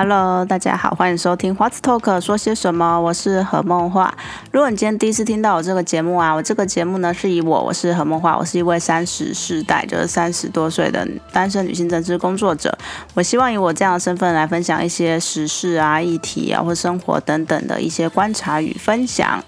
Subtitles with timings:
[0.00, 3.00] Hello，大家好，欢迎收听 What's Talk 说些什么？
[3.00, 4.16] 我是何梦画。
[4.52, 12.78] 如果你今天第一次听到我这个节目啊，我这个节目呢是以我，我是何梦画，我是一位三十世代，就是三十多岁的单身女性政治工作者。
[13.14, 19.42] 我希望以我这样的身份来分享一些时事啊、议题啊或生活等等的一些观察与分享。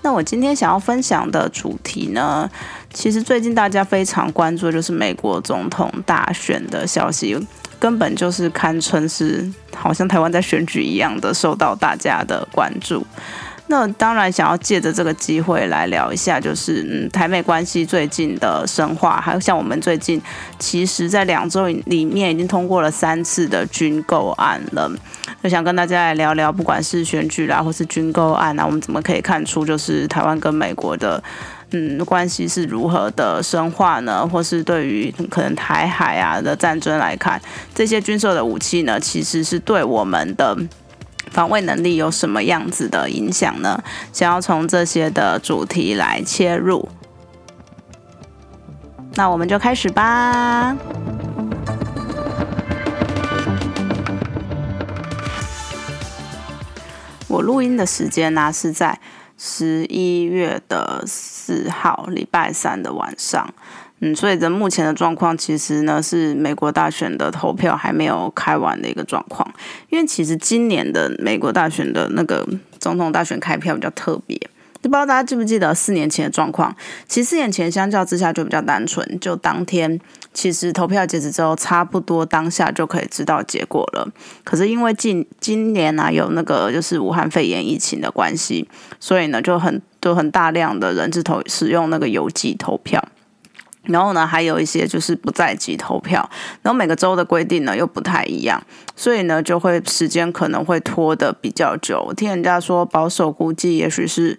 [0.00, 2.50] 那我今天想要分享的主题呢，
[2.94, 7.46] 其实最近大家非常关注就是美国总统大选的消息。
[7.80, 13.04] 根本就是堪称是好像台湾在选举一样的受到大家的关注。
[13.66, 20.20] 那当然想要借着这个机会来聊一下，就是嗯台美关系最近的深化，还有像我们最近
[20.58, 24.90] 其实在两周里面已经通过了三次的军购案了。
[25.42, 31.22] 就想跟大家来聊聊，不管是选举啦，或是军购案啊，我们怎么可以看出就是台湾跟美国的。
[31.72, 34.26] 嗯，关系是如何的深化呢？
[34.26, 37.40] 或是对于可能台海啊的战争来看，
[37.72, 40.58] 这些军售的武器呢，其实是对我们的
[41.30, 43.80] 防卫能力有什么样子的影响呢？
[44.12, 46.88] 想要从这些的主题来切入，
[49.14, 50.76] 那我们就开始吧。
[57.30, 58.98] 我录音的时间呢是在。
[59.42, 63.48] 十一月的四号，礼拜三的晚上，
[64.00, 69.50] 嗯，所以的目前的状况，其实呢是美国大选的投票还没有开完的一个状况。
[69.88, 72.46] 因为其实今年的美国大选的那个
[72.78, 74.38] 总统大选开票比较特别。
[74.82, 76.74] 就不知道大家记不记得四年前的状况？
[77.08, 79.98] 其实四年前相较之下就比较单纯，就当天
[80.32, 84.08] 其实投票截止之后，差不多当下就可以知道结果了。
[84.44, 93.02] 可是因为近今年呢有那个就是武汉肺炎疫情的关系，所以呢就很就很大量的人是投使用那个邮寄投票。
[93.84, 96.28] 然后呢，还有一些就是不在籍投票，
[96.60, 98.62] 然后每个州的规定呢又不太一样，
[98.94, 102.04] 所以呢就会时间可能会拖得比较久。
[102.06, 104.38] 我听人家说保守估计，也许是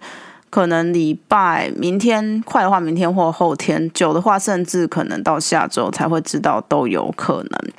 [0.52, 7.72] 可能礼拜明天快的话，明天或后天；久的话，甚至可能到下周才会知道都有可能。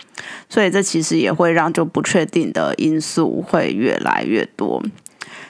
[0.50, 4.82] 所以这其实也会让就不确定的因素会越来越多。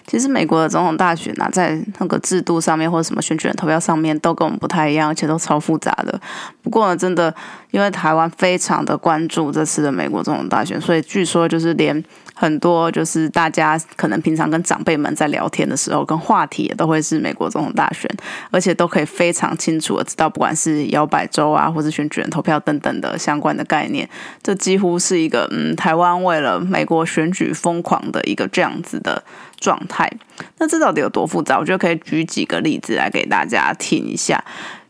[0.06, 6.20] 其实美国的总统大选啊，在那个制度上面或者什么选举人投票上面都跟我们不太一样，而且都超复杂的。
[6.62, 7.34] 不过呢，真的
[7.74, 12.02] 因为台湾非常的关注这次的美国总统大选，所以据说就是连。
[12.36, 18.10] 很多就是大家可能平常跟长辈们在聊天的时候，跟话题也都会是美国总统大选，
[18.50, 24.10] 而且都可以非常清楚的知道，不管是摇摆州啊，或者选举人投票等等的相关的概念，
[24.42, 29.24] 这几乎是一个嗯，台湾为了美国选举疯狂的一个这样子的
[29.60, 30.12] 状态。
[30.58, 31.60] 那这到底有多复杂？
[31.60, 34.44] 我觉得可以举几个例子来给大家听一下。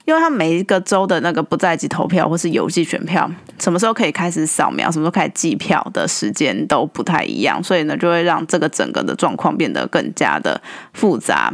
[0.05, 10.61] 因为它每一个州的那个不在籍投票或是邮寄选票，什么时候可以开始扫描，什么时候开始计票的时间都不太一样，所以呢，就会让这个整个的状况变得更加的
[10.93, 11.53] 复杂。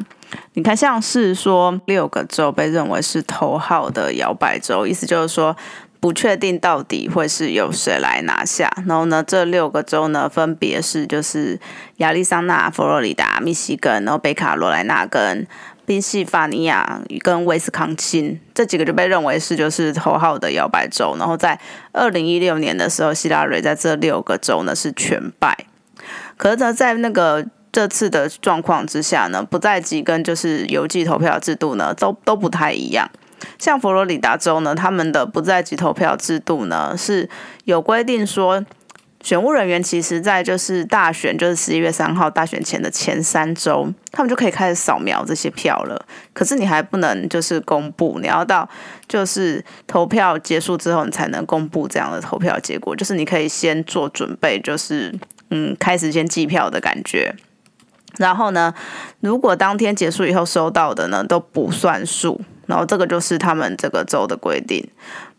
[0.53, 5.55] 你看，像是说六个州被认为是头号的摇摆州，意思就是说
[5.99, 8.71] 不确定到底会是由谁来拿下。
[8.87, 11.59] 然后呢，这六个州呢，分别是就是
[11.97, 15.45] 亚利桑那、佛罗里达、密西根，然后北卡罗来纳跟。
[15.89, 21.59] 宾夕法尼亚跟威斯康星这几个就被认为是就是头号的摇摆州，然后在
[21.91, 25.57] 二零一六年的时候，希拉蕊在这六个州呢是全败。
[26.37, 33.09] 可是呢，在那个这次的状况之下呢，不在籍跟就是邮寄投票制度呢都都不太一样。
[33.57, 37.27] 像佛罗里达州呢，他们的不在籍投票制度呢是
[37.63, 38.63] 有规定说。
[39.21, 46.05] 选务人员其实，在就是大选，就是十一月三号大选前的前三周，他们就可以开始扫描这些票了。
[46.31, 48.67] 可是你还不能就是公布，你要到
[49.09, 52.95] 就是投票结束之后，你才能公布这样的投票结果。
[52.95, 55.13] 就是你可以先做准备，就是
[55.49, 57.35] 嗯，开始先计票的感觉。
[58.17, 58.73] 然后呢，
[59.19, 64.89] 如果当天结束以后收到的呢都不算数，然后这个就是他们这个州的规定。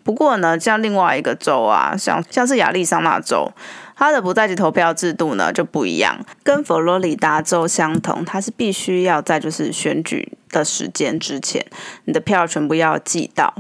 [0.03, 3.53] 不过呢，像另外一个州啊，像像是亚利桑那州，
[3.95, 11.65] 它的不在籍投票制度呢就不一样，跟佛罗里达州相同，它是必须要在就是选举的时间之前，
[12.07, 13.55] 你的票全部要寄到。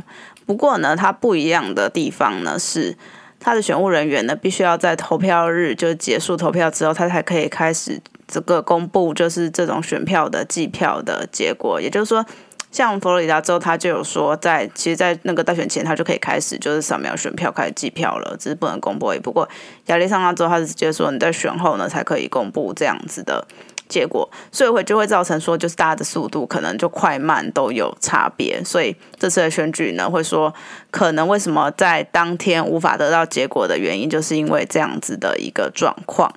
[0.46, 2.96] 不过呢，它不一样的地方呢是，
[3.38, 12.24] 它的选务人员呢必须要在投票日就结束投票之后，他才可以开始这个公布就是这种选票的计票的结果，也就是说。
[12.70, 19.18] 像佛罗里达州，他就有说，在其实，在那个大选前，他就可以开始就是扫描选票，开始计票了，只是不能公布而已。
[19.18, 19.48] 不过
[19.86, 23.44] 亚利桑那州，他是直接说你在选后呢才可以公布这样子的
[23.88, 28.62] 结果，所以会就会造成说，就是大家的速度可能就快慢都有差别。
[28.62, 30.54] 所以这次的选举呢，会说
[30.92, 36.32] 可能为什么在当天无法得到结果的原因，就是因为这样子的一个状况。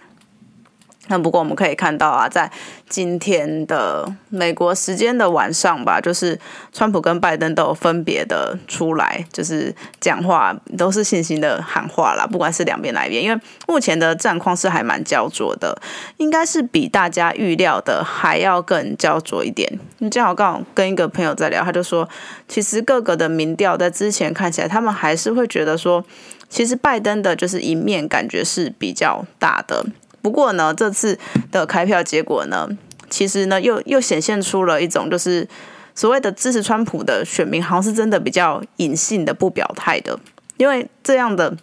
[1.09, 2.50] 那不过我们可以看到啊，在
[2.88, 6.39] 今天的美国时间的晚上吧，就是
[6.71, 12.25] 川普跟拜登都有分别的出来，就是讲话都是信心的喊话啦。
[12.25, 15.77] 不管是两边哪一边，因为目前的战况是还蛮焦灼的，
[16.17, 19.77] 应该是比大家预料的还要更焦灼一点。
[19.97, 22.07] 你正好刚好跟一个朋友在聊，他就说，
[22.47, 26.05] 其实各个的民调在之前看起来，他们还是会觉得说，
[26.47, 29.85] 其实拜登的就是一面感觉是比较大的。
[30.24, 31.20] 不过呢，这次
[31.52, 32.68] 的开票结果呢，
[33.12, 35.48] 其实呢又又显现出了一种，就是
[35.94, 40.20] 所谓的支持川普的选民，好像是真的比较隐性的不表态的，
[40.58, 41.56] 因为这样的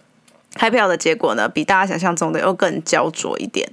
[0.53, 3.69] 开票的结果呢，比大家想象中的又更焦灼一点。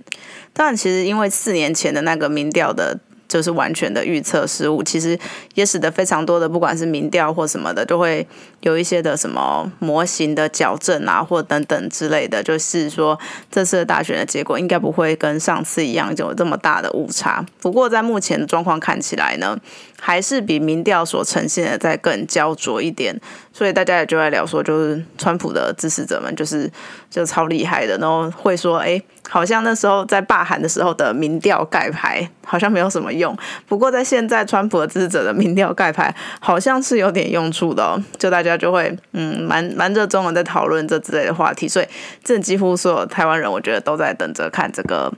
[0.52, 2.99] 但其实因为四年前的那个民调的。
[3.28, 5.16] 就是完全的预测失误，其实
[5.54, 8.26] 也使得非常多的不管是民调或什么的，就会
[8.60, 12.42] 有一些的什么模型的矫正啊，或等等之类的。
[12.42, 13.19] 就是说，
[13.50, 17.44] 这次的大选的结果应该不会跟上次一样有这么大的误差。
[17.60, 19.58] 不过，在目前的状况看起来呢，
[20.00, 23.14] 还是比民调所呈现的再更焦灼一点。
[23.52, 26.70] 所以大家也就在聊说，就是川普的支持者们就是
[27.10, 29.00] 就超厉害的，然后会说，哎。
[29.28, 33.36] 好像那时候在罢韩的时候的民调盖牌好像没有什么用，
[33.66, 41.86] 不过在现在川普的支持者的民调盖牌好像是有点用处的哦，就大家就会嗯蛮蛮热衷的在讨论这之类的话题，所以
[42.25, 45.12] 这几乎所有台湾人我觉得都在等着看这个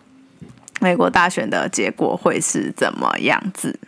[0.80, 3.78] 美国大选的结果会是怎么样子。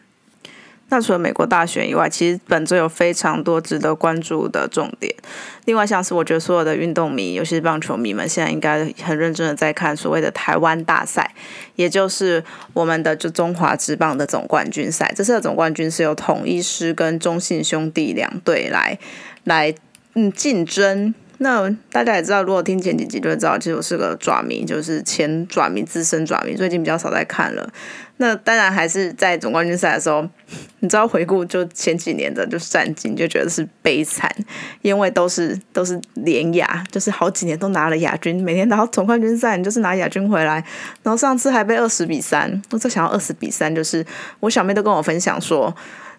[0.92, 5.10] 那除了美国大选以外，其实本周有非常多值得关注的重点。
[5.64, 11.34] 另外，像是我觉得所有的运动迷，尤其是棒球迷们，现在应该很认真的在看所谓的台湾大赛，
[11.76, 12.44] 也就是
[12.74, 15.10] 我们的就中华职棒的总冠军赛。
[15.16, 18.98] 这次的总冠军是由统一师跟中信兄弟两队来
[19.44, 19.74] 来
[20.12, 21.14] 嗯竞争。
[21.42, 27.68] 那大家也知道，如果听前几集就会知道，其实我是个爪迷，就是前爪迷、资深爪迷，最近比较少在看了。
[28.18, 30.22] 那当然还是在总冠军赛的时候，
[30.78, 34.32] 你知道回顾就前几年的就是战绩，就觉得是悲惨，
[34.82, 40.64] 因为都是都是连亚，就是好几年都拿了亚军，每天拿到总冠军赛你就是拿亚军回来，
[41.02, 44.06] 然后上次还被二十比三，我在想要二十比三，就是
[44.38, 45.74] 我小妹都跟我分享说。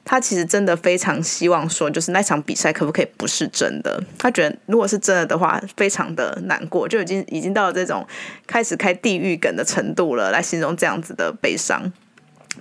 [0.06, 4.04] 他其实真的非常希望说，就是那场比赛可不可以不是真的？
[4.18, 8.06] 他觉得如果是真的的话，非常的难过，就已经已经到了这种
[8.46, 11.92] 开始开地狱梗的程度了，来形容这样子的悲伤。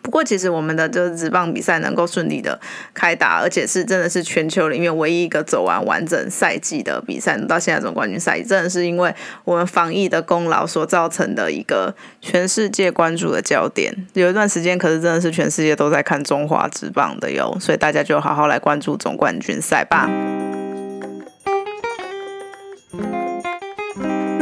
[0.01, 2.59] 不过，其实我们的这个直棒比赛能够顺利的
[2.95, 13.95] 开打，而且是真的是全球里面唯一一个走完完整赛季的比赛，到现在总冠军赛，真的是因为我们防疫的功劳所造成的一个全世界关注的焦点。
[14.15, 20.09] 有一段时间，可是真的是全世界都在看中华直棒的哟，所以大家就好好来关注总冠军赛吧。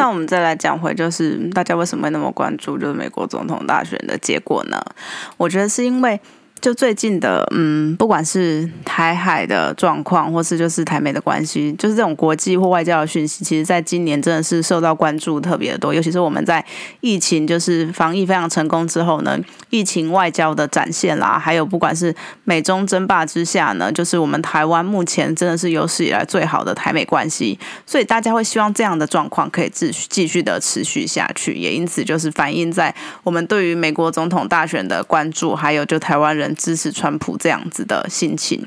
[0.01, 4.83] 那我们再来讲回，就是大家为什么会那么关注，就是美国总统大选的结果呢？
[5.37, 6.19] 我觉得是因为。
[6.61, 15.95] 就最近的，嗯，不管是台海的状况，或是就是台美的关系，就是这种国际或外交的讯息，其实在今年真的是受到关注特别多。
[15.95, 16.63] 尤其是我们在
[17.01, 19.39] 疫情就是防疫非常成功之后呢，
[19.71, 22.15] 疫情外交的展现啦，还有不管是
[22.45, 36.50] 美中争霸之下呢，就是我们台湾目前真的是有史以来最好的台美关系，所以大家会希望这样的状况可以继续继续的持续下去，也因此就是反映在我们对于美国总统大选的关注，还有就台湾人。
[36.55, 38.65] 支持川普这样子的心情，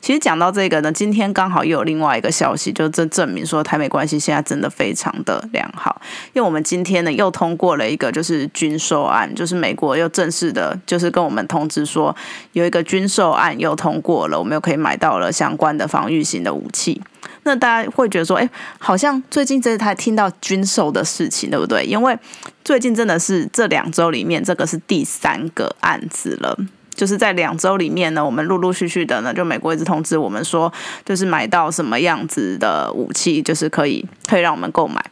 [0.00, 6.00] 其实讲到这个呢，今天刚好又有另外一个消息，就这证明说台美关系现在真的非常的良好。
[6.32, 12.14] 因为我们今天呢又通过了一个就是军售案，就是美国又正式的，就是跟我们通知说
[12.52, 17.00] 有一个军售案又通过了，我们又可以买到了相关的防御型的武器。
[17.46, 18.48] 那大家会觉得说，哎，
[18.78, 21.84] 好像最近这才听到军售的事情，对不对？
[21.84, 22.16] 因为
[22.64, 26.56] 最近真的是这两周里面，这个是第三个案子了。
[26.94, 30.72] 就是在两周里面呢，我们陆陆续续的呢，就美国一直通知我们说，
[31.04, 35.04] 就是买到什么样子的武器，就是可以可以让我们购买。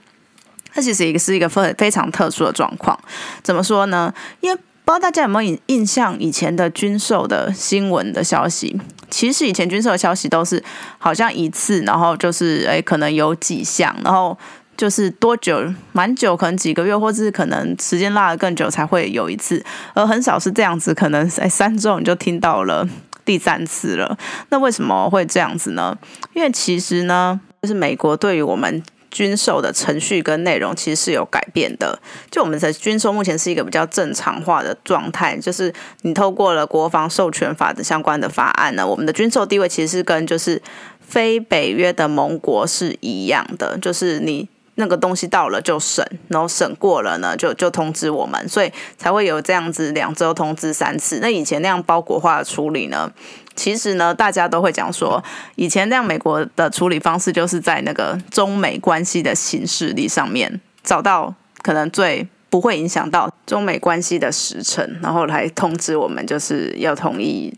[0.73, 2.99] 它其实也是一个非非常特殊的状况，
[3.43, 4.13] 怎么说呢？
[4.41, 10.63] 因为不知道大家有没有印印象，以前的军售的新闻的消息，其实以前军售的消息都是
[10.99, 14.39] 好像一次，然后就是诶，可能有几项，然后。
[14.77, 15.63] 就是多久，
[15.93, 19.63] 蛮久，可能几个月，或者是可能时间拉得更久才会有一次，
[19.95, 22.89] 而很少是这样子，可能在三周你就听到了
[23.25, 24.19] 第三次了。
[24.49, 25.97] 那为什么会这样子呢？
[26.35, 31.97] 因为其实呢，就是美国对于我们军售的程序跟内容其实是有改变的。
[32.31, 40.61] 就我们的军售目前是一个比较正常化的状态，就是你透过了国防授权法的相关的法案呢，我们的军售地位其实是跟就是
[41.01, 44.49] 非北约的盟国是一样的，就是你。
[44.77, 51.19] 那个东西到了就审，然后审过了呢，就就通知我们，所以才会有这样子两周通知三次。
[51.21, 53.13] 那以前那样包裹化的处理呢，
[53.55, 55.23] 其实呢，大家都会讲说，
[55.57, 67.53] 以前那样美国的处理方式就是在那个中美关系的形式力上面找到可能最不会影响到中美关系的时辰，然后来通知我们就是要同意。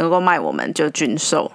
[0.00, 1.50] 能够卖我们就军售，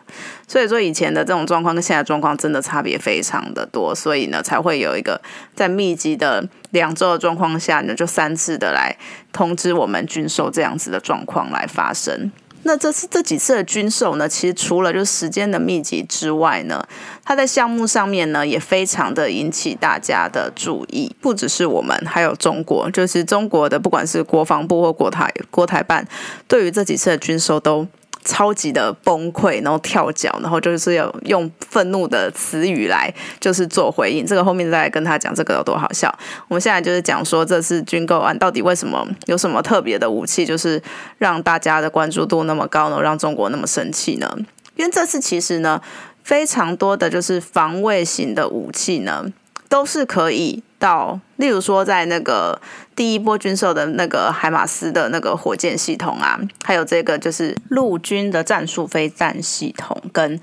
[0.47, 5.19] 所以说以前的这种状况跟现在状况真的差别非常的多，所以呢才会有一个
[5.55, 8.95] 在密集的两周的状况下呢，就三次的来
[9.33, 12.31] 通知我们军售这样子的状况来发生。
[12.67, 16.83] 那这次这几次的军售呢，其实除了就时间的密集之外呢，
[17.23, 26.07] 它在项目上面呢也非常的引起大家的注意，不只是我们，还有中国，就是中国的不管是国防部或国台国台办，
[26.47, 27.87] 对于这几次的军售都。
[28.25, 34.25] 超级的崩溃，然后跳脚，然后就是要用愤怒的词语来就是做回应。
[34.25, 36.13] 这个后面再跟他讲这个有多好笑。
[36.49, 40.81] 我们现在就是讲说这次军购案到底为什么有什么特别的武器，就是
[41.19, 43.01] 让大家的关注度那么高能？
[43.01, 44.35] 让中国那么生气呢？
[44.75, 45.79] 因为这次其实呢，
[46.23, 49.25] 非常多的就是防卫型的武器呢，
[49.69, 50.63] 都是可以。
[50.77, 52.59] 到，例如说，在那个
[52.95, 60.39] 第一波军售的那个海马斯的那个火箭系统啊，还有这个就是陆军的战术飞弹系统跟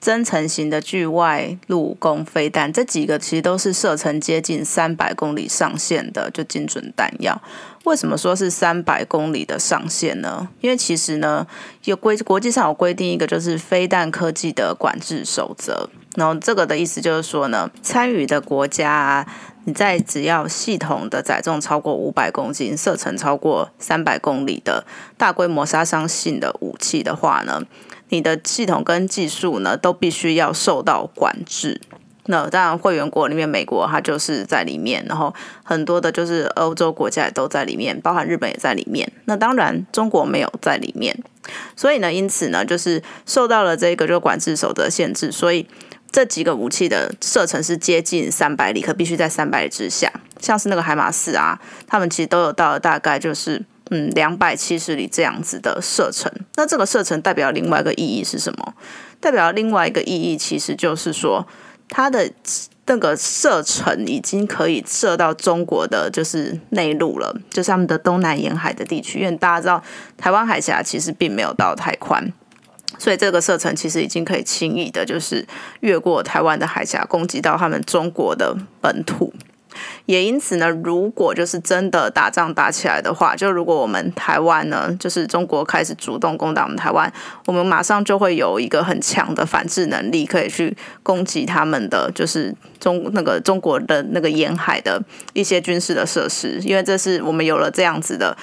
[0.00, 7.40] 增程型的距外陆攻飞弹，这几个其实都是射程接近三百公里上限的就精准弹药。
[7.84, 10.48] 为什么说是三百公里的上限呢？
[10.60, 11.46] 因为其实呢，
[11.84, 19.26] 有规国际上有规定一个就是飞弹科技的管制守则，然后这个的意思就是说呢，参与的国家。
[19.66, 24.84] 你在只要系统的载重超过五百公斤、射程超过三百公里的
[25.16, 27.62] 大规模杀伤性的武器的话呢，
[28.10, 31.80] 你的系统跟技术呢都必须要受到管制。
[32.26, 39.10] 那当然，会员国里面，美国它就是在里面，然后很多的就是欧洲国家也都在里面，包含日本也在里面。
[39.26, 41.14] 那当然，中国没有在里面。
[41.76, 45.66] 所以呢，因此呢，就是受到了这个就管制守则限制，所以。
[46.14, 50.08] 这几个武器的射程是接近三百里，可必须在三百里之下。
[50.38, 56.30] 像是那个海马四啊，他们其实都有到了大概就是嗯两百七十里这样子的射程。
[56.54, 58.74] 那这个射程代表另外一个意义是什么？
[59.18, 61.44] 代表另外一个意义其实就是说，
[61.88, 62.30] 它的
[62.86, 69.18] 那个射程已经可以射到中国的就是内陆了，就是他们的东南沿海的地区。
[69.18, 69.82] 因为大家知道，
[70.16, 72.32] 台湾海峡其实并没有到太宽。
[73.04, 75.46] 所以这个射程其实已经可以轻易的，就是
[75.80, 79.30] 越过台湾的海峡，攻击到他们中国的本土。
[80.06, 87.12] 也因此呢，如果就是真的打仗打起来的话，就如果我们台湾呢，就是中国开始主动攻打我们台湾，
[87.44, 94.98] 我们马上就会有一个很强的反制能力，可以去攻击他们的，就是中那个中国的那个沿海的
[95.34, 98.34] 一些军事的设施，因为这是我们有了这样子的。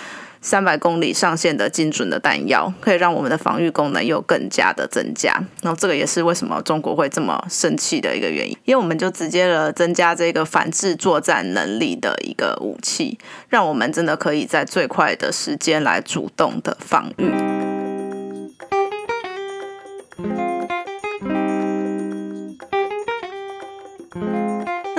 [0.42, 5.32] 三百公里上限的精准的弹药，可以让我们的防御功能又更加的增加。
[5.62, 13.18] 然后这个也是为什么中国会这么生气的一个原因，因为我们就直接了增加这个反制作战能力的一个武器，
[13.50, 17.81] 让我们真的可以在最快的时间来主动的防御。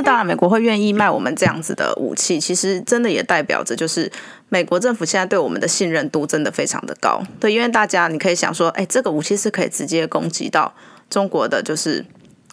[0.03, 4.11] 当然，美国会愿意卖我们这样子的武器，其实真的也代表着就是。
[4.53, 10.71] 美国政府现在对我们的信任度真的非常的高，对，因为大家你可以想说，哎，这个武器是可以直接攻击到
[11.09, 12.05] 中国的，就是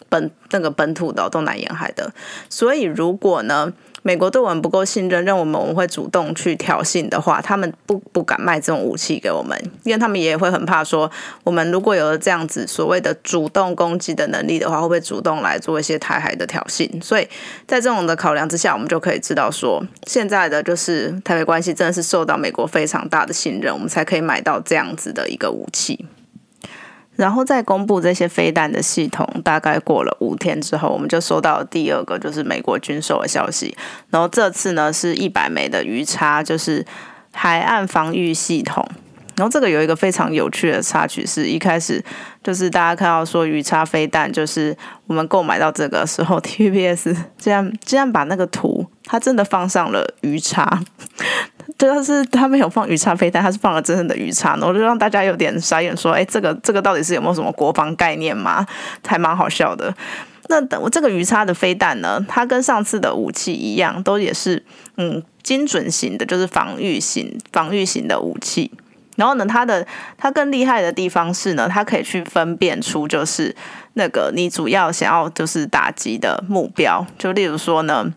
[0.08, 2.10] 本那个本土的东南沿海的，
[2.48, 3.70] 所以如果呢？
[4.02, 11.10] 美国对我们不够信任，让我们我们会主动去挑衅的话，他们不不敢卖这种武器给我们，因为他们也会很怕说，
[11.44, 16.88] 我们如果有了这样子所谓的主动攻击的能力的话，会不会主动来做一些台海的挑衅？
[17.02, 17.28] 所以
[17.66, 26.06] 在这种的考量之下，我们就可以知道说，现在的就是台北关系真的是受到美国非常大的信任，我们才可以买到这样子的一个武器。
[27.20, 33.76] 然后再公布这些飞弹的系统，大概过了五天之后，我们就收到第二个就是美国军售的消息。
[34.08, 36.82] 然后这次呢是一百枚的鱼叉，就是
[37.32, 38.82] 海岸防御系统。
[39.36, 42.02] 然后这个有一个非常有趣的插曲，是一开始
[42.42, 44.74] 就是大家看到说鱼叉飞弹，就是
[45.06, 50.82] 我们购买到这个时候，TVBS 竟然竟然把那个图，它真的放上了鱼叉。
[51.88, 58.66] 就是他没有放鱼叉飞弹，他是放了真正的鱼叉，然后就让大家有点傻眼，说：“哎，这个这个到底是有没有什么国防概念嘛？
[59.06, 59.94] 还蛮好笑的。”
[60.48, 64.62] 那等我这个鱼叉的飞弹呢，它跟上次的武器一样，都也是
[64.96, 68.70] 嗯精准型的，就是防御型防御型的武器。
[69.16, 69.86] 然后呢，它的
[70.18, 73.54] 它更厉害的地方是呢，它可以去分辨出就是
[73.94, 78.12] 那个你主要想要就是打击的目标，就例如说呢，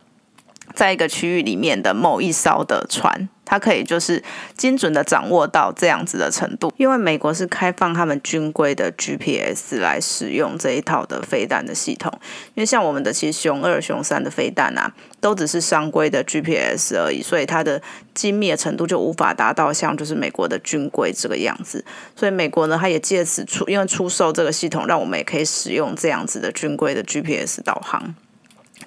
[0.73, 3.29] 在一个区域里面的某一艘的船。
[3.45, 4.23] 它可以就是
[4.57, 12.11] 精准的掌握到这样子的程度，因为美国是开放他们军规的 GPS 来使用这一套的飞弹的系统。
[12.55, 17.79] 因为像我们的其实熊二、熊三的飞弹啊，都只是商规的 GPS 而已，所以它的
[18.15, 21.83] 精密的程度就无法达到像就是美国的军规这个样子。
[22.15, 28.15] 所以美国呢，它也借此出因为出售这个系统，让我们也可以使用这样子的军规的 GPS 导航。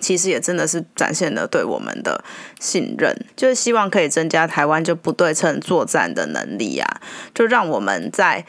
[0.01, 2.25] 其实也真的是展现了对我们的
[2.61, 7.01] 信任，就是希望可以增加台湾就不对称作战的能力啊，
[7.35, 8.45] 就让我们在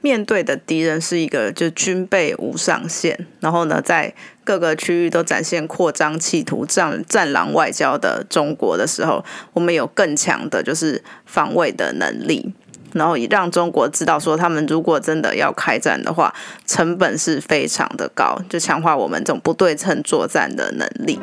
[0.00, 9.24] 面对的敌人是一个就军备无上限，然后呢，在各个区域都展现扩张企图、战战狼外交的中国的时候，
[9.54, 12.54] 我们有更强的就是防卫的能力。
[12.96, 16.34] 然后让中国知道，说他们如果真的要开战的话，
[16.66, 21.20] 成本是非常的高，就强化我们这种不对称作战的能力。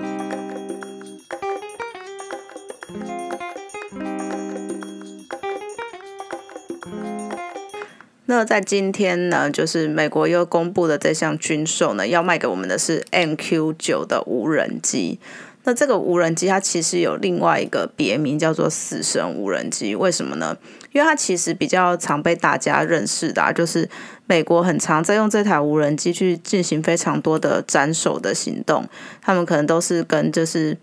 [8.25, 15.19] 那在今天呢，就是美国又公布的这项军售呢，要卖给我们的是 MQ 九的无人机。
[15.65, 20.57] 那这个无人机它其实有另外一个别名叫做“死神无人机”，为什么呢？
[20.91, 23.89] 因为它其实比较常被大家认识的，就是
[24.27, 28.85] 美国很常在用这台无人机去进行非常多的斩首的行动。
[29.21, 30.77] 他们可能都是跟就是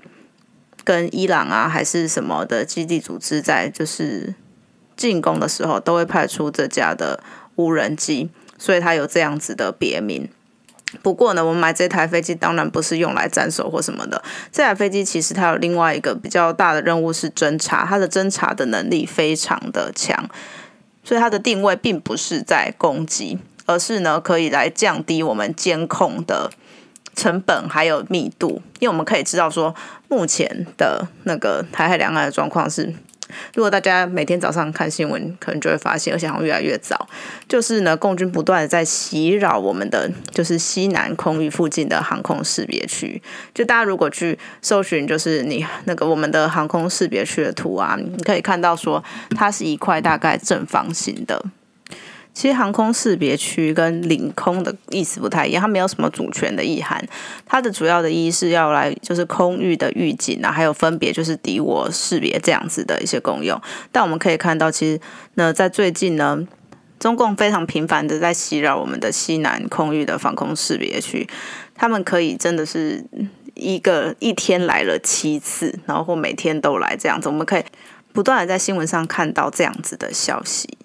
[0.82, 4.34] 跟伊朗啊还是什么的基地组织在就是
[4.96, 7.22] 进攻的时候，都会派出这家的
[7.56, 10.28] 无人机，所以它有这样子的别名。
[11.02, 14.22] 不过呢，我们买这台飞机当然不是用来斩首或什么的。
[14.50, 20.28] 这台飞机其实它有另外一个比较大的任务是侦察，它的侦察的能力非常的强，
[21.04, 26.50] 所以它的定位并不是在攻击，而是呢可以来降低我们监控的
[27.14, 29.74] 成本还有密度，因为我们可以知道说
[30.08, 32.94] 目前的那个台海两岸的状况是。
[33.54, 37.08] 如果大家每天早上看新闻，可能就会发现，而且好像越来越早，
[37.48, 43.20] 就是呢，共军不断的在袭扰我们的就是西南空域附近的航空识别区。
[43.54, 49.02] 就大家如果去搜寻，就是你那个我们的航空识别区的图啊，你可以看到说，
[49.36, 51.44] 它是一块大概正方形的。
[52.32, 57.04] 其实航空识别区跟领空的意思不太一样，它没有什么主权的意涵。
[57.44, 63.60] 它的主要的意义是要来就是空域的预警啊，还有分别就是敌我识别这样子的一些功用。
[63.92, 65.00] 但我们可以看到，其实
[65.34, 66.46] 呢，在最近呢，
[66.98, 71.28] 中共非常频繁的在袭扰我们的西南空域的防空识别区，
[71.74, 73.04] 他们可以真的是
[73.54, 77.64] 一个一天来了七次，然后或每天都来这样子，我们可以
[78.12, 80.78] 不断的在新闻上看到这样子的消息。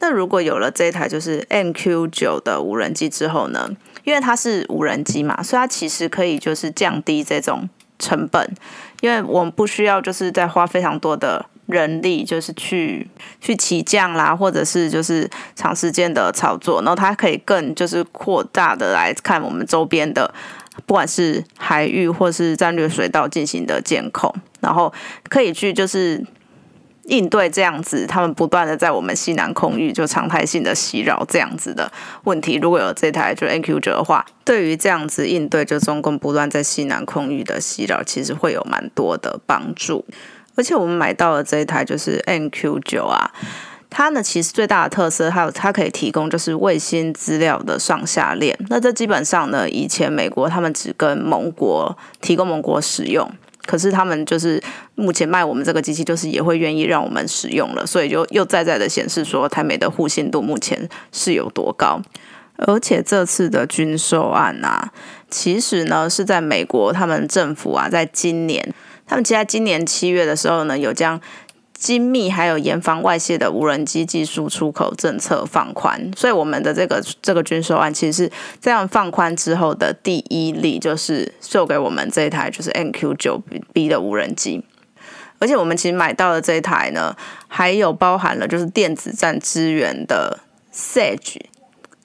[0.00, 3.70] 那如果有了这一台就是 MQ 九的无人机之后呢？
[4.04, 8.54] 因为它是无人机嘛，所以它其实可以就是降低这种成本，
[9.00, 13.08] 因为我们不需要就是在花非常多的人力，就是去
[13.40, 20.32] 去起降啦，或者是就是长时间的操作，然后它可以更就是扩大的来看我们周边的，
[20.86, 24.92] 不管是海域或是战略水道进行的监控，然后
[25.28, 26.24] 可以去就是。
[27.08, 31.90] 应对这样子，他们不断的在我们西南空域就常态性的袭扰这样子的
[32.24, 32.58] 问题。
[32.60, 40.04] 如果有这台就 NQ 九的话，对于这样子应对就中共不断在西南空域的袭扰，其实会有蛮多的帮助。
[40.56, 43.30] 而且我们买到了这一台就是 NQ 九啊，
[43.90, 48.58] 它呢其实最大的特色还有它可以提供就是卫星资料的上下链。
[48.68, 53.30] 那这基本上呢，以前美国他们只跟盟国提供盟国使用。
[53.66, 54.62] 可是他们就是
[54.94, 62.00] 目前卖我们这个机器，就是也会愿意让我们使用了，所以就又再再的显示说台美的互信度目前是有多高。
[62.56, 64.90] 而且这次的军售案啊，
[65.28, 68.72] 其实呢是在美国他们政府啊，在今年，
[69.06, 71.20] 他们其实在今年七月的时候呢，有将。
[71.78, 83.40] 精密还有严防外泄的无人机技术出口政策放宽，所以我们的这个这个军售案其实是这样放宽之后的第一例，就是售给我们这一台就是 NQ 九
[83.72, 84.64] B 的无人机，
[85.38, 87.14] 而且我们其实买到的这一台呢，
[87.46, 90.40] 还有包含了就是电子战支援的
[90.74, 91.40] Sage。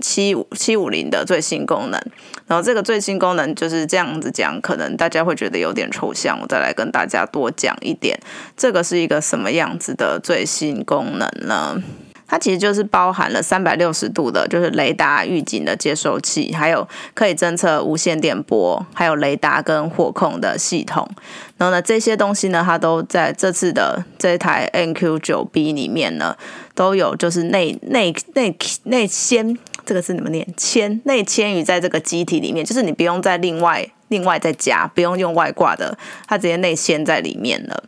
[0.01, 2.01] 七五七五零的最新功能，
[2.47, 8.19] 然后这个最新功能就是这样子讲，可能大家会觉得有点抽象，我再来跟大家多讲一点，
[8.57, 11.81] 这个是一个什么样子的最新功能呢？
[12.27, 21.05] 它其实就是包含了三百六十度的，就是雷达预警的接收器，还有可以侦测无线电波，还有雷达跟火控的系统。
[21.57, 26.37] 然后呢，这些东西呢，它都在这次的这台 NQ 九 B 里面呢，
[26.73, 29.57] 都有就是内内内内先，
[29.91, 30.47] 这个是怎么念？
[30.55, 37.83] 嵌内嵌于在这个机体里面，就是你不用再另外另外再加，不用用外挂的，它直接内嵌在里面了。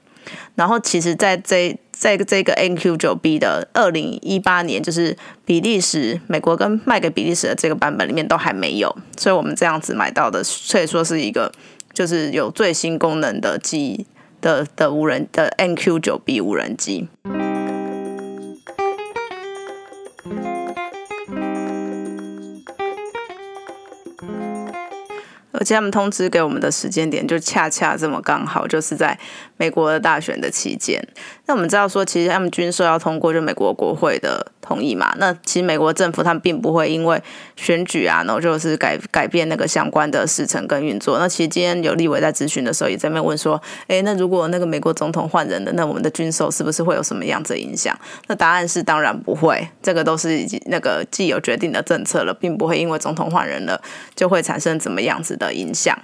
[0.56, 1.78] 然后其实在这。
[1.96, 11.50] 在这个 NQ 九 B 的二零一八年，就是比利时、美国跟卖给比利时的这个版本里面都还没有，所以我们这样子买到的，所以说是一个
[11.94, 14.06] 就是有最新功能的机
[14.42, 17.08] 的的无人的 NQ 九 B 无人机。
[25.64, 29.18] 而且他们通知给我们的时间点，就恰恰这么刚好，就是在
[29.56, 31.02] 美国的大选的期间。
[31.46, 35.14] 那我们知道说，其实他们军售要通过，就美国国会的同意嘛。
[35.18, 37.22] 那其实美国政府他们并不会因为
[37.58, 41.20] 选举啊，然后就是改改变那个相关的时程跟运作。
[41.20, 47.94] 那其实今天有立委在咨询的时候，也在那问说，诶，那如果那个美国总统换人的，那我们的军售是不是会有什么样子的影响？
[48.28, 53.82] 那答案是当然不会，这个都是那个既有决定的政策了，并不会因为总统换人了
[54.16, 55.34] 就会产生怎么样子。
[55.34, 55.98] 的影响，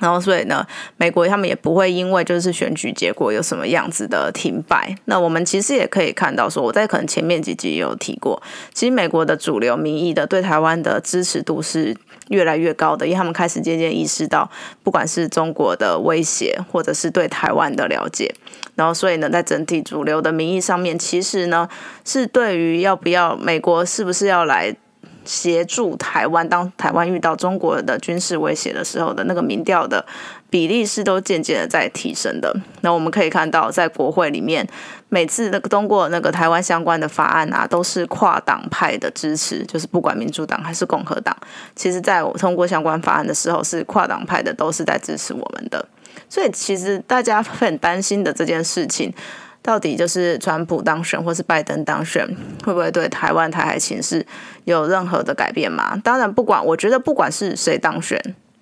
[0.00, 4.94] 然后所以呢，美国他们也不会因为就是选举结果有什么样子的停摆。
[5.04, 11.96] 那我们其实也可以看到，说我在可能前面几集也有提过，其实美国的主流民意的对台湾的支持度是
[12.28, 14.50] 越来越高的，因为他们开始渐渐意识到，
[14.82, 18.34] 不管是中国的威胁，或者是对台湾的了解，
[18.74, 21.68] 然后所以呢，在整体主流的民意上面，其实呢
[22.04, 24.74] 是对于要不要美国是不是要来。
[25.24, 30.04] 协助台湾，当台湾遇到中国的军事威胁的时候的那个民调的
[30.50, 32.54] 比例是都渐渐的在提升的。
[32.82, 34.66] 那我们可以看到，在国会里面，
[35.08, 41.36] 每次那个通过那个台湾相关的法案啊，都是跨党派的支持，就是不管民主党还是共和党，
[41.74, 45.86] 其实在我通过相关法案的时候，是跨党派的都是在支持我们的。
[46.28, 49.12] 所以，其实大家很担心的这件事情。
[49.66, 52.22] 到底就是川普当选或是拜登当选，
[52.66, 54.24] 会不会对台湾台海情势
[54.64, 55.98] 有任何的改变吗？
[56.04, 58.20] 当然，不管我觉得不管是谁当选，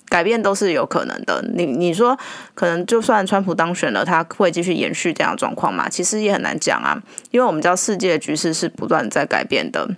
[0.08, 1.44] 改变都是有可能的。
[1.54, 2.16] 你你说
[2.54, 5.88] 可能就算川普当选了，他会继续延续这样状况吗？
[5.88, 9.90] 其实也很难讲啊，因为我们知道世界局势是不断在改变的。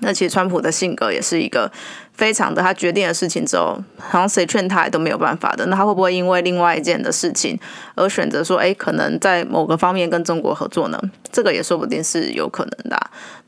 [0.00, 1.70] 那其实川普的性格也是一个。
[2.16, 5.66] 非常的，他决定的事情之后，好像谁劝他也都没有办法的。
[5.66, 7.60] 那他会不会因为另外一件的事情
[7.94, 10.98] 而选择说，哎，可能在某个方面跟中国合作呢？
[11.30, 12.98] 这个也说不定是有可能的。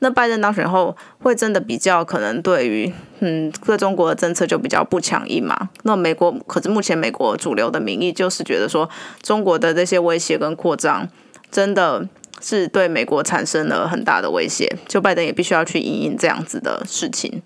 [0.01, 5.71] 那拜登当选后，会真的比较可能对于嗯对中国的政策就比较不强硬嘛？
[5.85, 8.87] 那美国可是目前美国主流的民意就是觉得说，
[9.23, 11.09] 中国的这些威胁跟扩张，
[11.51, 12.07] 真的
[12.41, 14.67] 是对美国产生了很大的威胁。
[14.87, 17.43] 就拜登也必须要去应应这样子的事情。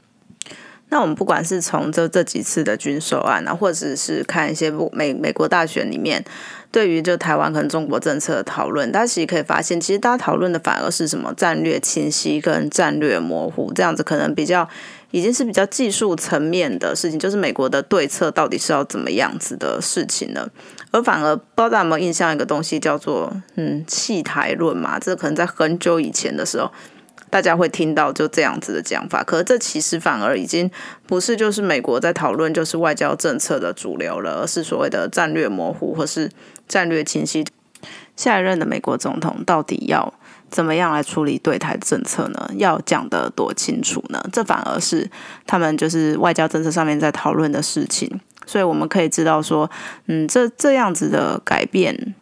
[0.88, 6.22] 那我们不管是从这这几次的军售案啊，或者是看一些美美国大选里面，
[6.70, 14.68] 对于就台湾可能中国政策的讨论，大家其实可以发现，其实大家讨论的反而是什么战略清晰跟战略模糊，这样子可能比较
[15.12, 20.46] 已经是比较技术层面的事情，就是美国的对策到底是要怎么样子的事情呢？
[20.92, 26.70] 而反而不知道大家有没有印象一个东西叫做嗯弃台论嘛，这可能在很久以前的时候。
[27.31, 30.70] 大家会听到就这样子的讲法，可是这其实反而已经
[31.07, 36.31] 不是就是美国在讨论就是外交政策的主流了，而是所谓的战略模糊或是
[36.68, 37.42] 战略清晰。
[38.16, 40.12] 下一任的美国总统到底要
[40.50, 42.50] 怎么样来处理对台政策呢？
[42.59, 44.22] 要讲得多清楚呢？
[44.31, 45.11] 这反而是
[45.46, 48.20] 他们就是外交政策上面在讨论的事情。
[48.46, 49.70] 所以我们可以知道说，
[50.07, 52.14] 嗯，这这样子的改变。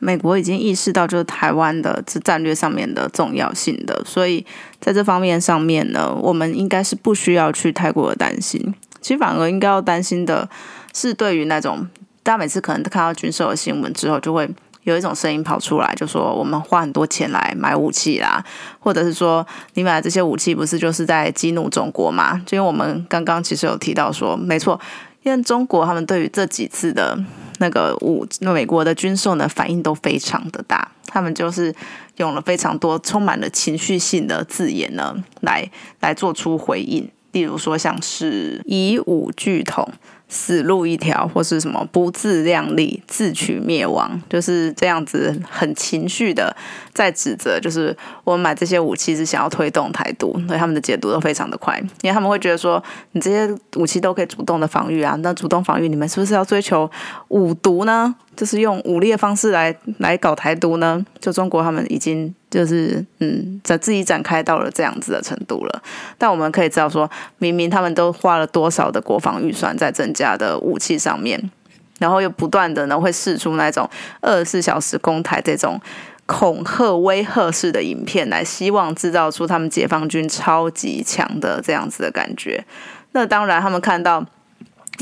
[0.00, 4.46] 美国已经意识到，就是台湾的这战略上面的重要性的，所以
[4.80, 8.72] 在这方面上面呢，我们应该是不需要去太过的担心。
[9.00, 10.48] 其实反而应该要担心的
[10.94, 11.88] 是，对于那种
[12.22, 14.48] 大家每次可能看到军售的新闻之后，就会
[14.84, 18.40] 有一种声音跑出来，就说我们花很多钱来买武器啦，
[18.78, 22.40] 或者是说你买这些武器不是就是在激怒中国吗？
[22.46, 24.80] 就因为我们刚刚其实有提到说，没错，
[25.28, 27.18] 因为中国他们对于这几次的。
[27.60, 31.74] 那个武，那美国的军售呢，反应都非常的大，他们就是
[32.18, 37.10] 用了非常多充满了情绪性的字眼呢，来来做出回应。
[37.32, 39.90] 例如说，像是以武拒统，
[40.28, 46.54] 死路一条，或是什么不自量力、自取灭亡，就是这样子很情绪的
[46.92, 56.90] 在指责，就是我们买这些武器是想要推动台独，所以他们的解读都非常的快，因为他们会觉得说，你这些武器都可以主动的防御啊，那主动防御你们是不是要追求
[57.28, 58.14] 五毒呢？
[58.38, 61.04] 就是用武力的方式来来搞台独呢？
[61.18, 65.82] 就中国他们已经就是嗯，在自己展开到了这样子的程度了。
[66.16, 71.50] 但我们可以知道说，明明他们都花了多少的国防预算在增加的武器上面，
[71.98, 75.80] 然后又不断的呢会试出那种二十四小时攻台这种
[76.26, 82.64] 恐吓威吓式的影片，来希望制造出他们解放军超级强的这样子的感觉。
[83.10, 84.24] 那当然，他们看到。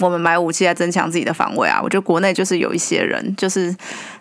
[0.00, 1.80] 我们买武器来增强自己的防卫啊！
[1.82, 3.74] 我觉得国内就是有一些人，就是。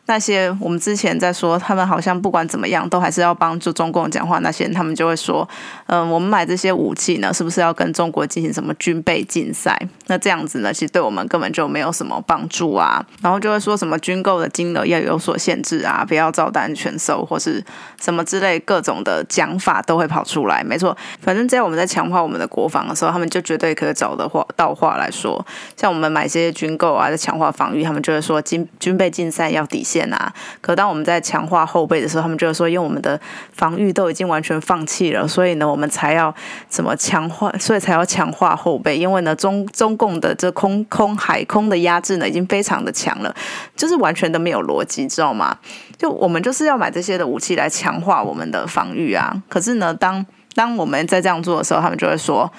[0.08, 4.38] 那些我们之前在说，他们好像不管怎么样，都还是要帮助中共讲话。
[4.40, 5.48] 那些人他们就会说，
[5.88, 9.76] 嗯，我们买这些武器呢，是不是要跟中国进行什么军备竞赛？
[10.06, 13.04] 那这样子呢，其实对我们根本就没有什么帮助啊。
[13.24, 17.64] 然后就会说什么军购的金额要有所限制啊，不要照单全收，或是
[18.00, 20.64] 什么之类各种的讲法都会跑出来。
[20.64, 25.44] 没错，反正只要我们在强化我们的国防的时候，他们就绝对可以找的话到话来说，
[25.76, 29.95] 像我们买这些军购啊，在强化防御，他们就会说军军备竞赛要底线。
[29.96, 30.34] 线啊！
[30.60, 33.18] 可当我们在强化后备的时候，他们就是说，因为我们的
[33.54, 36.34] 防御都已经完全放弃了，所以呢，我们才要
[36.68, 37.50] 怎么强化？
[37.58, 38.98] 所以才要强化后备。
[38.98, 43.34] 因为呢，中中共的这空空海空的压制呢，已经非常的强了，
[43.78, 45.58] 就是完全都没有逻辑，知道吗？
[45.98, 49.34] 就我们就是要买这些的武器来强化我们的防御啊！
[49.48, 52.52] 可是呢，当当我们在这样做的时候，他们就会说。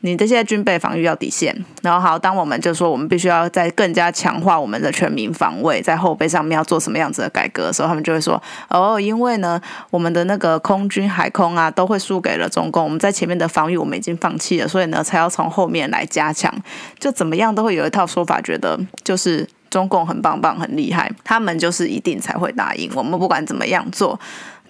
[0.00, 16.52] 你这些军备防御要底线，然后好，当我们就说我们必须要在更加强化我们的全民防卫，在后备上面要做什么样子的改革的时候，他们就会说哦，因为呢，我们的那个空军、海空啊，都会输给了中共，我们在前面的防御我们已经放弃了，所以呢，才要从后面来加强，
[17.00, 24.18] 就怎么样都会有一套说法，觉得就是中共很棒棒、很厉害，他们就是一定才会答应我们，不管怎么样做。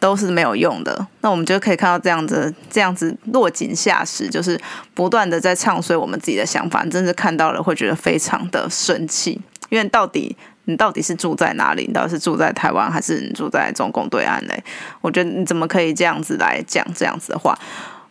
[0.01, 4.61] 都是没有用的，那我们就可以看到这样子，这样子落井下石，就是
[4.95, 9.41] 不断的在唱衰我们自己的想法，真是看到了会觉得非常的生气。
[9.69, 11.85] 因为到底你到底是住在哪里？
[11.87, 14.63] 你到底是住在台湾还是你住在中共对岸嘞？
[15.01, 17.59] 我觉得你怎么可以这样子来讲这样子的话？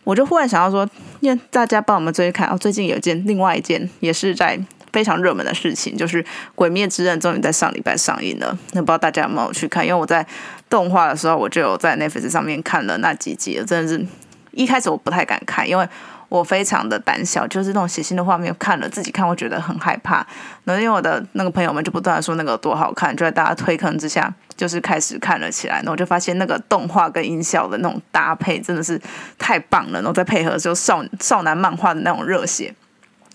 [0.04, 0.88] 我就忽然想到说，
[1.20, 4.60] 因为大家帮我们追看，哦，最近有一件另外一件也是在。
[4.90, 6.24] 非常热门的事情就是
[6.54, 8.58] 《鬼灭之刃》终于在上礼拜上映了。
[8.72, 9.86] 那不知道大家有没有去看？
[9.86, 10.26] 因为我在
[10.68, 13.62] 动画的时候，我就有在 Netflix 上面看了那几集。
[13.66, 14.06] 真的是
[14.52, 15.88] 一开始我不太敢看，因为
[16.28, 20.26] 我非常的胆小，就是那种血腥的画面看了自己看会觉得很害怕。
[20.64, 25.76] 然后因为我的那个朋友们就不断的说那个多好看，就在大家推坑之下，就是开始看了起来。
[25.76, 29.00] 然后我就发现那个动画跟音效的那种搭配真的是
[29.38, 30.00] 太棒了。
[30.00, 32.74] 然后再配合就少少男漫画的那种热血。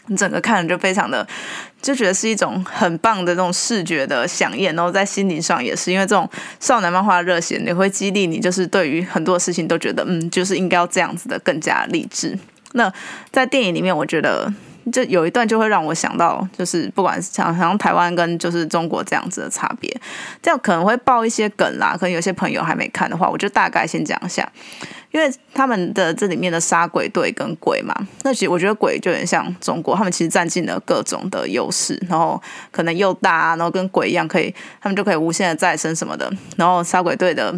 [0.07, 1.25] 你 整个看着就非常的，
[1.81, 12.37] 就觉得是一种很棒的这种视觉的响应，然后在心灵上也是，因为这种少男漫画的热血，你会激励你，就是对于很多事情都觉得，嗯，就是应该要这样子的更加励志。
[12.73, 12.91] 那
[13.31, 14.53] 在电影里面，我觉得。
[14.91, 19.89] 就有一段就会让我想到，就是不管是像像台湾跟就是中国这样子的差别，
[20.41, 21.95] 这样可能会爆一些梗啦。
[21.99, 24.47] 可能有些朋友还没看的话，我就大概先讲一下。
[25.11, 27.93] 因为他们的这里面的杀鬼队跟鬼嘛，
[28.23, 32.41] 那其实我觉得鬼就有点像中国，他们其实占尽了各种的优势，然后
[32.71, 36.33] 可能又大，然后跟鬼一样可以，他们就可以无限的再生什么的。
[36.57, 37.53] 然后杀鬼队的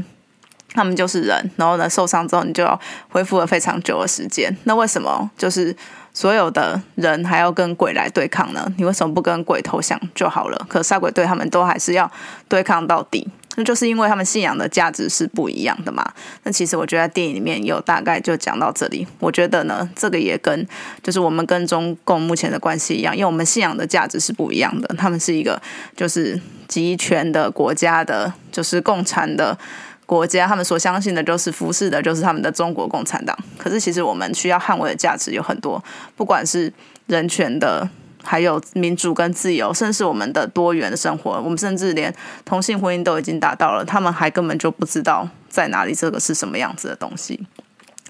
[0.75, 4.55] 他们就是人，然后呢受伤之后你就要恢复了非常久的时间。
[4.65, 5.75] 那为什么就是？
[6.15, 8.65] 所有的人还要跟鬼来对抗呢？
[8.77, 10.65] 你为什么不跟鬼投降就好了？
[10.69, 12.09] 可杀鬼队他们都还是要
[12.47, 16.09] 对抗到底，那就是因为他们信仰的价值是不一样的嘛。
[16.43, 19.05] 那其实我觉得电影里面有大概就讲到这里。
[19.19, 20.65] 我觉得呢，这个也跟
[21.03, 24.88] 就是我们跟中共目前的关系一样，因为我们信仰的价值是不一样的。
[24.97, 25.61] 他们是一个
[25.97, 29.57] 就是集权的国家的，就是共产的。
[30.06, 33.36] 国家他们所相信的，就是服侍的，就是他们的中国共产党。
[33.58, 35.84] 可是，其实我们需要捍卫的价值有很多，
[36.15, 36.72] 不管是
[37.08, 37.89] 人权的，
[38.24, 41.32] 还有民主跟自由，甚至我们的多元的生活。
[41.41, 42.13] 我们甚至连
[42.46, 47.48] 同性婚姻都已经达到了，他们还根本就不知道在哪里，这个是什么样子的东西。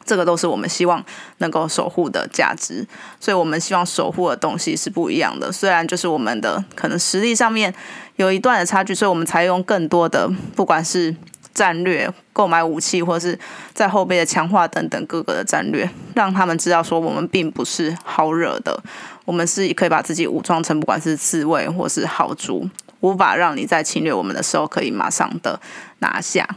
[0.03, 1.03] 这个都是我们希望
[1.37, 2.85] 能够守护的价值。
[3.21, 5.49] 所以我们希望守护的东西是不一样的。
[5.51, 7.73] 虽然就是我们的可能实力上面
[8.17, 11.15] 有一段的差距，所以我们才用更多的，不管是。
[11.55, 13.39] 战略购买武器，或是
[13.73, 18.77] 在后备的强化等等各个的战略，让他们知道说我们并不是好惹的，
[19.23, 25.59] 我们是可以把自己武装成不管是刺猬或是豪猪，无法让你在侵略我们的时候可以马上的
[25.99, 26.47] 拿下。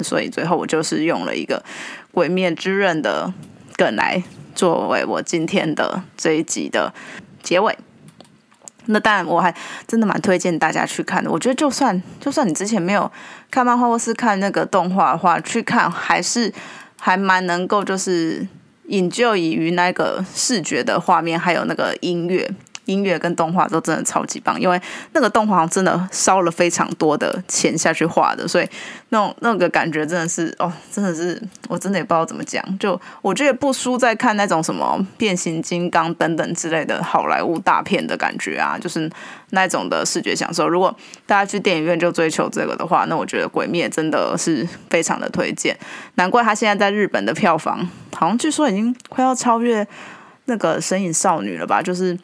[0.00, 1.62] 所以最后我就是用了一个
[2.12, 3.32] 鬼灭之刃的
[3.76, 4.22] 梗来
[4.54, 6.94] 作为我今天的这一集的
[7.42, 7.76] 结尾。
[8.90, 9.54] 那当然，我还
[9.86, 11.30] 真的蛮推荐大家去看的。
[11.30, 13.10] 我觉得，就算就算你之前没有
[13.50, 16.52] 看漫画或是看那个动画的话，去看还是
[16.98, 18.46] 还蛮能够就是
[18.86, 22.50] 引咎于那个视觉的画面，还有那个音乐。
[22.88, 24.80] 音乐跟动画都真的超级棒，因为
[25.12, 28.68] 那个动画真的烧了非常多的钱下去画的，所以
[29.10, 39.10] 那种那个感觉真的是哦，真的是我真的也不知道怎么讲，就我觉得不输在看那种什么变形金刚等等之类的好莱坞大片的感觉啊，就是
[39.50, 40.66] 那种的视觉享受。
[40.66, 40.94] 如果
[41.26, 45.78] 大家去电影院就追求这个的话，那我觉得《鬼灭》真的是非常的推荐。
[46.14, 49.86] 难怪他现在在日本的票房好像据说已经快要超越
[50.46, 51.82] 那个《神隐少女》了吧？
[51.82, 52.18] 就是。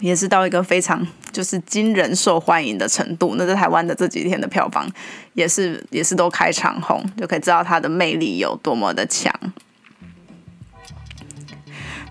[0.00, 3.34] 也是到一个非常就是惊人受欢迎的程度。
[3.36, 4.88] 那在台湾的这几天的票房
[5.34, 9.32] 也是也是都开场红，就可以知道它的魅力有多么的强。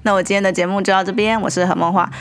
[0.04, 2.12] 那我今天的节目就到这边，我是何梦华。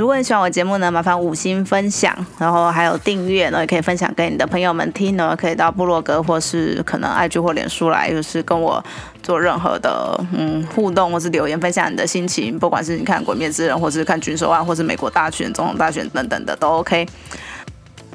[0.00, 5.36] 如果你喜欢我节目呢，麻烦五星分享，然后还有订阅呢，也可以分享给你的朋友们听呢。
[5.36, 8.82] 可以到部落格或是可能爱剧或脸书来，就是跟我
[9.22, 12.58] 做任何的嗯互动或是留言，分享你的心情。
[12.58, 17.06] 不管是你看《鬼灭之刃》，或是看《军手案》，或是美国大选、总统大选等等的都 OK。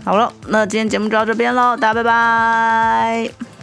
[0.03, 3.54] 好了，那今天节目就到这边喽，大家拜拜。